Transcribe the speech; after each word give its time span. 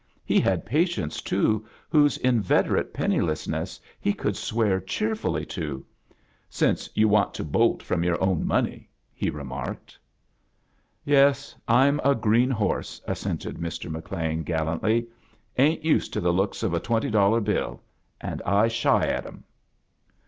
I& 0.27 0.39
had 0.39 0.65
patieats» 0.65 1.23
toor 1.23 1.61
whose 1.87 2.17
htveterate 2.17 2.91
penniless 2.91 3.47
ness 3.47 3.79
he 3.99 4.13
could 4.13 4.35
swear 4.35 4.79
cheerfully 4.81 5.45
to— 5.45 5.85
"since 6.49 6.89
you 6.95 7.07
want 7.07 7.35
to 7.35 7.43
bolt 7.43 7.83
from 7.83 8.01
yotir 8.01 8.17
own 8.19 8.43
money,*' 8.47 8.89
he 9.13 9.29
remarked. 9.29 9.99
"Yes, 11.05 11.53
Fm 11.69 11.99
a 12.03 12.15
green 12.15 12.49
horse," 12.49 12.99
assented 13.07 13.57
Mr. 13.57 13.91
McLean, 13.91 14.41
gallantly; 14.41 15.05
"ain't 15.59 15.85
used 15.85 16.13
to 16.13 16.19
the 16.19 16.33
looks 16.33 16.63
of 16.63 16.73
a 16.73 16.79
twenty 16.79 17.11
dollar 17.11 17.39
bill, 17.39 17.79
and 18.19 18.41
I 18.41 18.69
shy 18.69 19.05
at 19.05 19.27
'em." 19.27 19.43